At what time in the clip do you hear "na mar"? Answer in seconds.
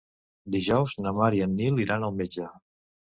1.07-1.29